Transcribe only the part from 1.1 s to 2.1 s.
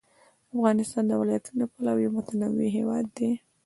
ولایتونو له پلوه